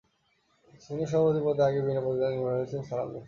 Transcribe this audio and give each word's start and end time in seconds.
Senior 0.83 1.09
সহসভাপতি 1.11 1.39
পদে 1.45 1.61
আগেই 1.67 1.83
বিনা 1.87 2.01
প্রতিদ্বন্দ্বিতায় 2.05 2.33
নির্বাচিত 2.37 2.53
হয়ে 2.53 2.61
গেছেন 2.63 2.81
সালাম 2.89 3.05
মুর্শেদী। 3.05 3.19